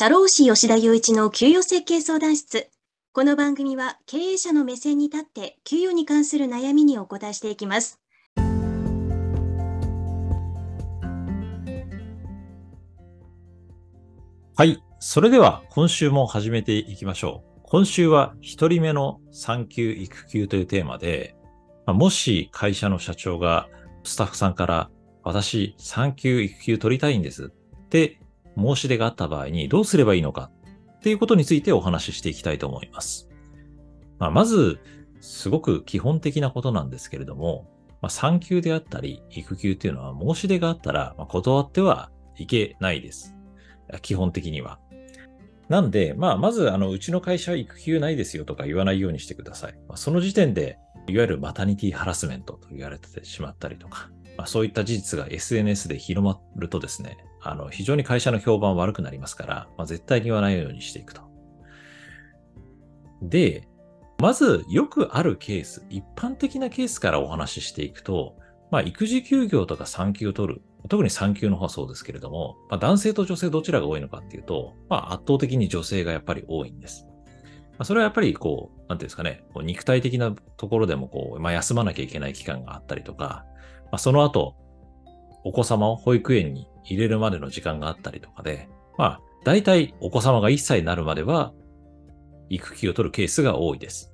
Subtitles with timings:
[0.00, 2.70] 社労士吉田雄一の給与設計相談室。
[3.12, 7.98] この番組は経営者の目線に立って給与に関する悩みにお答えしていきます。
[14.54, 14.80] はい。
[15.00, 17.60] それでは今週も始めていきましょう。
[17.64, 21.34] 今週は一人目の産休育休というテーマで、
[21.88, 23.68] もし会社の社長が
[24.04, 24.90] スタッフさんから
[25.24, 28.20] 私産休育休取りたいんですって
[28.58, 30.50] 申し出があった場合にどうすればいいのか
[30.98, 33.28] っていうことについてお話ししていきたいと思います。
[34.18, 34.80] まあ、まず、
[35.20, 37.66] すごく基本的なことなんですけれども、
[38.00, 43.34] まあ、産休であったり、育休っていうのは申し出があったら、断ってはいけないです。
[44.02, 44.78] 基本的には。
[45.68, 49.74] なんで、まあ、まず、あの、うちの会社は育休ないですよとか言わないようにしてください。
[49.86, 57.18] まあ、その時点で、いわゆるマタニティハラスメントと言われてしまったりとか、まあ、そういった事実が SNS で広まるとですね、
[57.50, 61.22] あの、非常に会社の評判悪くなりますから、まあ、絶対に言わないようにしていくと。
[63.22, 63.68] で、
[64.20, 68.36] まずよくあるケース、一般的なケースからお話ししていくと、
[68.70, 77.06] まあ、育児休業とか産休を取る、特に産休の方はそうですけれども、まあ、男性と女性どちらが多いのかっていうと、まあ、圧倒的に女性がやっぱり多いんです。
[77.06, 83.44] まあ、それはやっぱりこう、なんていうんですかね、こう肉体的なところでもこう、まあ、休まなきゃいけない期間があったりとか、
[83.84, 84.56] まあ、その後、
[85.44, 91.52] お子様を保育園に入れるまでの時間があったりとかで、まあ、大体お子様が1歳になるまでは、
[92.50, 94.12] 育休を取るケースが多いです。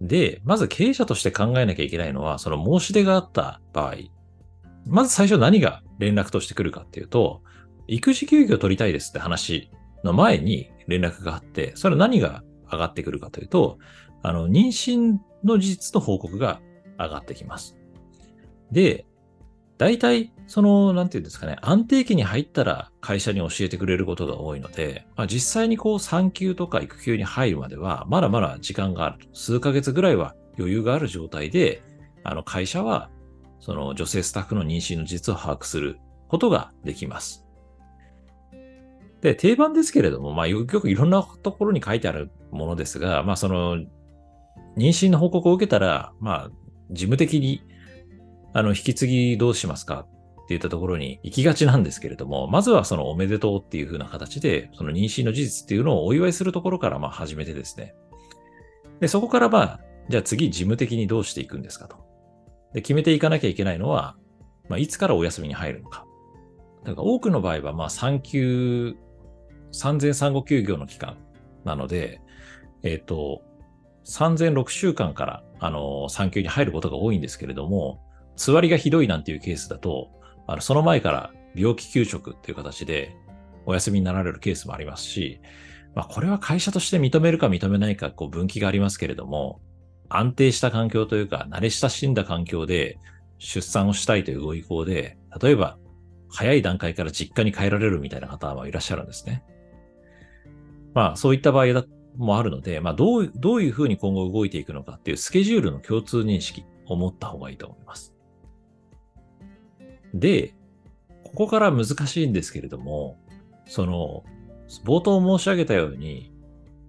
[0.00, 3.94] で、まず経営者として考えなきゃいけないのは、その申し出があった場合、
[4.86, 7.42] まず最初何が連絡としてくるかっていうと、
[7.88, 9.70] 育児休業取りたいですって話
[10.04, 13.78] の前に連絡があって、それは何が上がってくるかというと、
[14.22, 16.60] あの、妊娠の事実の報告が
[16.98, 17.76] 上がってきます。
[18.70, 19.06] で、
[19.78, 29.18] 大体、その、なんていうんですかね、安定期に入ったら会社に教えてくれることが多いので、まあ、実際にこう産休とか育休に入るまでは、まだまだ時間がある。
[29.34, 31.82] 数ヶ月ぐらいは余裕がある状態で、
[32.24, 33.10] あの会社は、
[33.60, 35.98] その女性スタッフの妊娠の実を把握する
[36.28, 37.44] ことができます。
[39.20, 43.76] で、定番ですけれども、まあ、よくいろんなところに書いてあるものですが、まあ、その、
[44.76, 46.50] 妊娠の報告を受けたら、まあ、
[46.90, 47.62] 事務的に
[48.52, 50.10] あの、引き継ぎどうしますかって
[50.50, 57.94] 言ったところに行きがちなんですけれども、まずはそのおめでとうっていう風な形で、その妊娠の事実っていうのをお祝いするところからまあ始めてですね。
[59.00, 61.96] で、そこからまあ、じゃあ次事務的にどうしていくんですかと。
[62.72, 64.16] で、決めていかなきゃいけないのは、
[64.68, 66.04] まあ、いつからお休みに入るのか。
[66.84, 68.96] だから多くの場合は、まあ、産休、
[69.72, 71.16] 産前産後休業の期間
[71.64, 72.20] なので、
[72.82, 73.42] えっ、ー、と、
[74.04, 78.00] 産前6週間から、あの、産休に入ることが多いんですけれども、
[78.36, 80.10] つわりがひどいなんていうケースだと、
[80.46, 83.16] あのその前から病気休職っていう形で
[83.64, 85.40] お休みになられるケースもありますし、
[85.94, 89.60] まあ、これは会社として認めるか認めないか、こう分岐がありますけれども、
[90.08, 92.98] 安定した環境というか、慣れ親しんだ環境で
[93.38, 95.78] 出産をしたいというご意向で、例えば、
[96.28, 99.42] 早い段階から実家に帰られるみたいな方はいらっしゃるんですね。
[100.92, 101.84] まあ、そういった場合
[102.16, 108.15] もあるので、まあ、どう、どういうふうに今後動いていくのかっていうスケジュールの共通認識を持った方がいいと思います。
[110.18, 110.54] で、
[111.24, 113.18] ここから難しいんですけれども、
[113.66, 114.24] その、
[114.84, 116.32] 冒頭申し上げたように、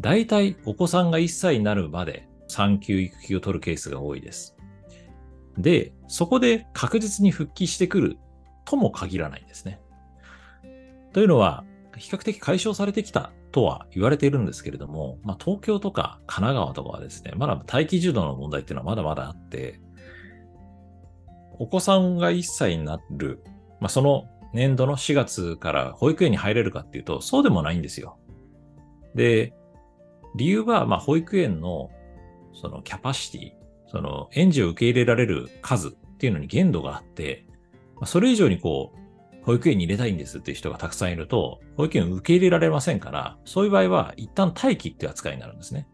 [0.00, 4.56] 大体お子さんが1歳になるまで産休育休を取るケースが多いです。
[5.56, 8.18] で、そこで確実に復帰してくる
[8.64, 9.80] とも限らないんですね。
[11.12, 11.64] というのは、
[11.96, 19.80] 比較的解消されてきたとは言われているんですけれども、まあ、東京とか神奈川とかはですね、まだ待機児童の問題っていうのはまだまだあって、
[21.58, 23.42] お子さんが1歳になる、
[23.80, 28.18] まあ、その年度の4月から保育園に入れるかっていうと、そうでもないんですよ。
[29.14, 29.52] で、
[30.36, 31.90] 理由は、ま、保育園の、
[32.54, 33.52] そのキャパシティ、
[33.90, 37.46] その園児を受け入れられる数っていうのに限度があって、
[38.00, 45.86] まそれ以上にこう、保育園に入れたいんですっていう人がたくさんいると、保育園を受け入れられませんから、そういう場合は一旦待機って扱いになるんですね。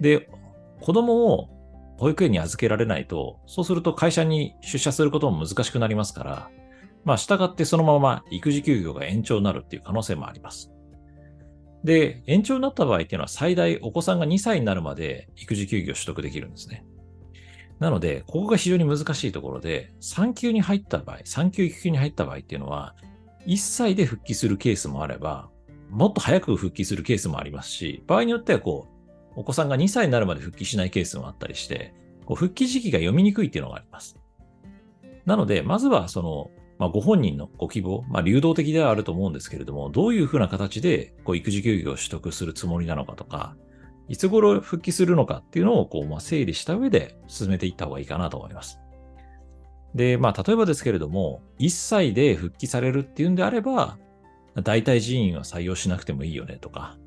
[0.00, 0.30] で、
[0.80, 1.55] 子供を
[1.98, 6.50] 保育園に預けられないと、そうすると会社に出社することも難しくなりますから、
[7.04, 10.72] まあ、従ってそのまま育児休業が延長になるっていう可能性もあります。
[11.84, 16.84] で、延長になった場合っていうのは最大お子さんが2歳になるまで育児休業取得できるんですね。
[17.78, 22.94] なので、ここが非常に難しいところで、産休に入った場合、産休育休に入った場合っていうのは、
[23.46, 25.50] 1歳で復帰するケースもあれば、
[25.90, 28.95] もっと早く復帰するケースもありますし、場合によってはこう、
[29.36, 31.94] お子さんが2歳になるまで復帰しないケースもあったりして、
[32.24, 34.18] こう復帰時期が読みにくいっていうのがあります。
[35.24, 43.56] なので、まずはそのまあ、ご本人のご希望、まあ、流動的ではあると思うんですけれども、どういうふうな形でこう育児休業を取得するつもりなのかとか、
[44.08, 48.78] いつ頃復帰するのかっていうのをこう、まあ、整理した上で進めていった方がいいかなと思います。
[49.94, 53.96] で、まあ、例えばですけれども、1歳で復帰されるっていうんであれば、
[54.62, 56.98] 代替人員は採用しなくてもいいよねとか、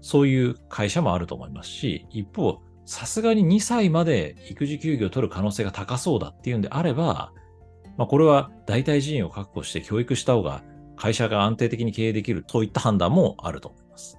[0.00, 7.32] そういう会社もあると思いますし、一方、さすがに2歳まで育児休業を取る可能性が高そうだっていうんであれば、
[7.96, 10.62] まあ、これは代替人員を確保して教育した方が
[10.96, 14.18] 会社が安定的に経営できるといった判断もあると思います。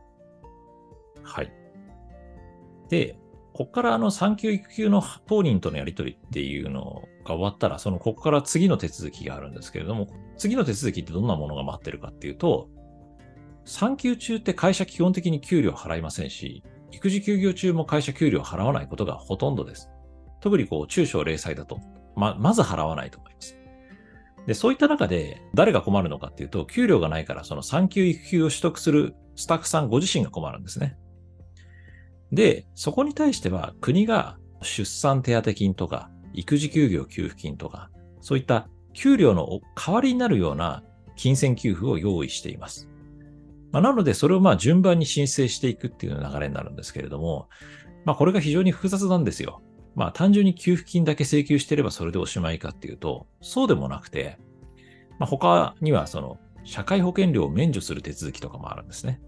[1.23, 1.51] はい。
[2.89, 3.17] で、
[3.53, 10.07] ここからあの産休育休の当人とのやり取りっていうのが終わったら、そのここから次の手続きがあるんですけれども、
[10.37, 12.69] 次の手続きってどんなものが待ってるかっていうと、
[13.65, 19.89] 産休中って会社基本的に給料払いませんし、育児休業中も会社給料払わないことがほとんどです。
[20.41, 21.79] 特にこう中小零細だと、
[22.15, 23.57] ま、まず払わないと思います。
[24.47, 30.97] で、そういった中で誰が困るのかっていうと、給料がないからその産休育休を取得するスタッフさんご自身が困るんですね。
[32.31, 37.89] で、そこに対しては国が出産手当金とか育児休業給付金とか、
[38.21, 40.83] そういった給料の代わりになるような
[41.15, 42.90] 金銭給付を用意しています。
[43.71, 47.49] まあ、なので、それをまあ順番に申請していくっていう流れになるんですけれども、
[48.05, 49.61] まあ、これが非常に複雑なんですよ。
[49.95, 54.37] まあ、単純に給付金だけ請求してればそれでおしまいかっていうと、そうでもなくて、
[55.19, 59.21] まあ、他にはその社会保険料を免除する手続きとかもあるんですね。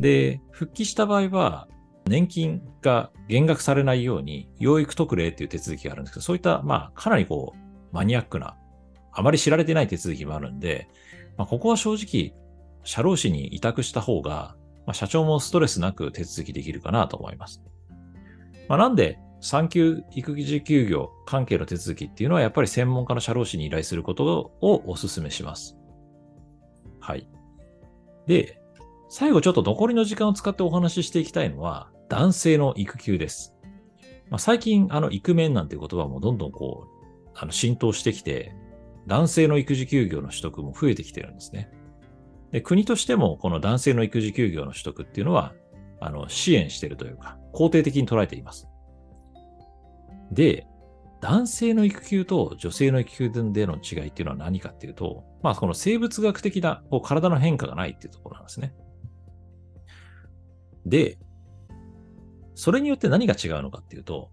[0.00, 1.68] で、復帰した場合は、
[2.06, 8.56] 年金が減額されないように、養育特例っていう手続きがあるんですけど、そういった、まあ、かなりこう、マニアックな、
[9.12, 10.88] あまり知られてない手続きもあるんで、
[11.36, 12.34] まあ、ここは正直、
[12.84, 17.62] 社労士に委託した方が、まあ、社長もストレスなく手続きできるかなと思います。
[18.68, 25.76] まあ、なんで、産休育児休業関係の手続きっていうのはやっぱり専門家の社労士に依頼することをお勧めします。
[27.00, 27.28] はい。
[28.26, 28.58] で、
[29.10, 33.54] 最後ちょっと残りの時間を使ってお話ししていきたいのは、男性の育休です。
[34.30, 38.54] まあ、最近、あの、イクメンなんて言葉もどんどんこう、あの浸透してきて、
[39.06, 41.70] 男性の育児休業の取得も増えてきてるんですね。
[42.54, 45.54] で国としても、この男性の育児休業の取得っていうのは、
[46.00, 48.68] あの、支援しているというか、肯定的に捉えています。
[50.30, 50.64] で、
[51.20, 58.72] 男性の育休と女性の育休での違いっていうのは何かっていうと、まあ、この生物学的なこう体の変化がないっていうところなんですね。
[60.86, 61.18] で、
[62.54, 64.30] それによって何が違うのかっていうと、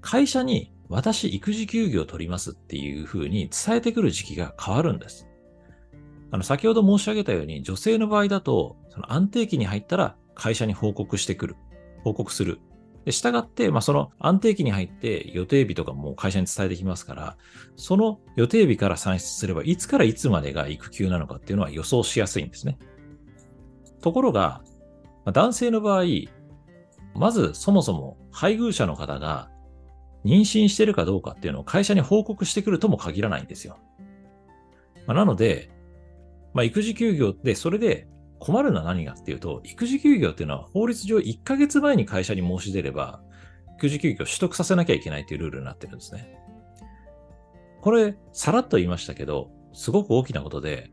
[0.00, 5.26] 会社に私育児休業を取りますっていうふうに伝えてくる時期が変わるんです。
[6.34, 11.56] あの、先ほど申し上げたように、女性の場合だと、その安定期に入ったら会社に報告してくる。
[12.02, 12.58] 報告する。
[13.04, 17.36] で、従って、まあ、その安定期に入って予定日とかも会社に伝えてきますから、
[17.76, 22.78] その予定日から算出すれば、いつからいつまでが育休なのかっていうのは予想しやすいんですね。
[24.00, 24.64] ところが、
[25.24, 26.04] ま、男性の場合、
[27.14, 29.50] まずそもそも配偶者の方が
[30.24, 33.78] 妊娠してるかどうかっていうのを会社に報告してくるとも限らないんですよ。
[35.06, 35.70] まあ、なので、
[36.54, 38.08] まあ、育児休業ってそれで
[38.38, 43.20] 困るのは何かっていうと、育児休業っていうのは法律上1ヶ月前に会社に申し出れば、
[43.78, 46.38] 育児休業を取得させなきゃいけないっていうルールになってるんですね。
[47.82, 50.90] これ、さらっと言いましたけど、すごく大きなことで、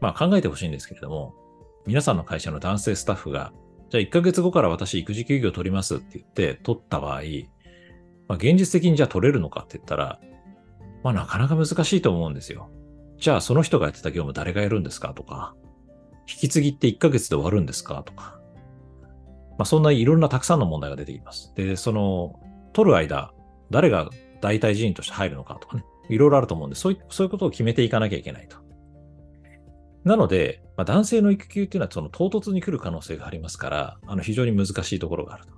[0.00, 1.34] まあ考えてほしいんですけれども、
[1.86, 3.52] 皆さんの会社の男性スタッフが
[3.94, 7.20] じゃあ1ヶ月後から私育児休業取りますって言って取った場合、
[8.26, 10.18] まあ、現実的にじゃあ取れるのかって言ったら、
[11.04, 12.70] まあなかなか難しいと思うんですよ。
[13.18, 15.14] じゃあその人がやってた業務誰がやるんですか？
[15.14, 15.54] とか、
[16.28, 18.02] 引き継ぎって1ヶ月で終わるんですか？
[18.04, 18.38] とか、
[19.58, 21.52] まあそんないろんなたくさんの問題が出てきます。
[21.54, 22.40] で、その、
[22.72, 23.32] 取る間、
[23.70, 28.58] 誰が代替人員として入るのかとかね、いろいろあると思うんで、そういうそういうことを決めていかなきゃいけないと。
[30.04, 35.52] なので、まあ、男性の育休っていうのはその唐突に来る可能性がありますから、あの非常に難しいところがあると。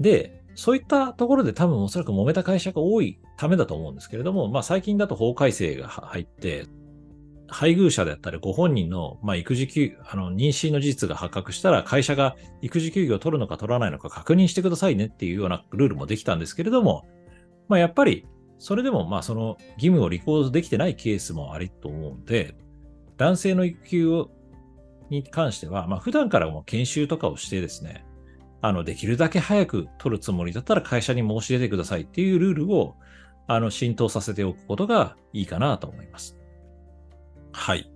[0.00, 6.66] で、そういったところで多分おそらく揉めた会社が多いためだと思うんですけれども、まあ最近だと法改正が入って、
[7.48, 17.06] 配偶者であったりご本人の、まあ、育児休、あの、妊娠の事実が発覚したら会社が育児休業を取るのか取らないのか確認してくださいねっていうようなルールもできたんですけれども、
[17.68, 18.26] まあやっぱり
[18.58, 22.56] それでもまあその義務を履行できてないケースもありと思うんで、
[23.18, 24.24] 男性の育休
[25.10, 28.05] に関しては、まあ、普段からも研修とかをしてですね、
[28.66, 32.96] あの、できるだけ早く取るつもりだったら会社に申し出てくださいっていうルールを、
[33.46, 36.36] あの、浸透させておくことがいいかなと思います。
[37.52, 37.88] はい。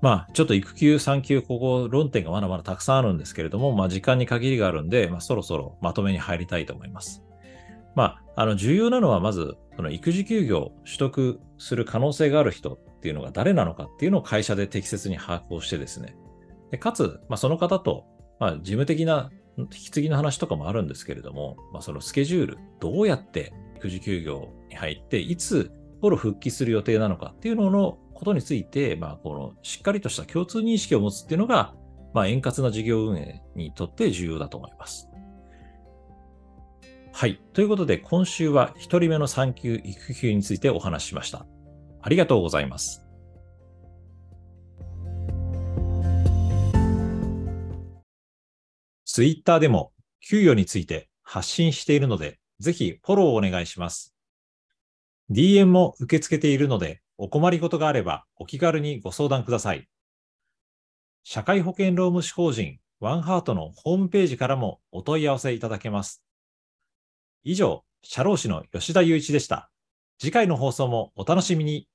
[0.00, 7.24] まあ、ちょっと育休、産休、ここ論点がまだまだたくさんあるんですけれども、まあ、時間に限りがあるんで、まあ、そろそろまとめに入りたいと思います。
[7.96, 16.14] まあ、あの、重要なのはまず、その育児休業を取得する可能性がある人っていうのが誰なのかっていうのを会社で適切に把握をしてですね。
[16.70, 18.06] でかつ、まあ、その方と、
[18.42, 25.70] まあ、事務的な引き継ぎの話とかもあるんですけれども、まあ、そのスケジュール、どうやって育児休業に入って、いつ
[26.00, 31.76] 頃復帰する予定なのかっていうののことについて、まあ、このしっかりとした共通認識を持つっていうのが、
[32.14, 35.08] まあ、円滑な事業運営にとって重要だと思います。
[37.12, 37.40] はい。
[37.52, 41.46] ということで、今週は一人目の産休育休についてお話ししました。
[42.00, 43.01] ありがとうございます。
[49.12, 49.92] ツイッターでも
[50.26, 54.14] 給与について発信しているので、ぜひフォローをお願いします。
[55.30, 59.86] DM も受け付けているので、お困りごとがあればお気軽にご相談ください。
[61.24, 66.22] 社会保険労務士法人ワンハートのホームページからもお問い合わせいただけます。
[67.44, 69.70] 以上、社労士の吉田祐一でした。
[70.18, 71.86] 次回の放送もお楽しみに。